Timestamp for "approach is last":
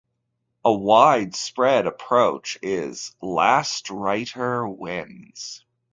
1.85-3.91